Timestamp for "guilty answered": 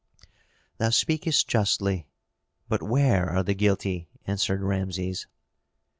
3.53-4.63